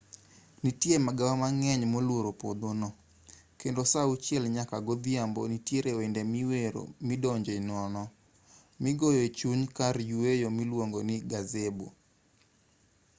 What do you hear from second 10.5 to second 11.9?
miluongo ni gazebo.